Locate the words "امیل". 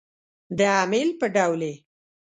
0.83-1.09